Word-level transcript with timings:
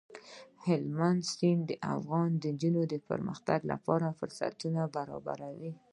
هلمند 0.65 1.21
سیند 1.33 1.61
د 1.67 1.71
افغان 1.95 2.29
نجونو 2.45 2.81
د 2.91 2.93
پرمختګ 3.09 3.59
لپاره 3.71 4.15
فرصتونه 4.19 4.81
برابروي. 4.95 5.71